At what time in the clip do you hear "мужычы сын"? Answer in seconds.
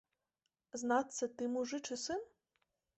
1.59-2.29